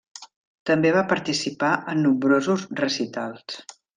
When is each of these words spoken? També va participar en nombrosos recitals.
També 0.69 0.93
va 0.95 1.03
participar 1.11 1.69
en 1.93 2.01
nombrosos 2.07 2.65
recitals. 2.83 3.63